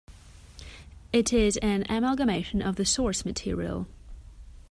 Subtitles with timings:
[1.13, 3.85] It is an amalgamation of the source material.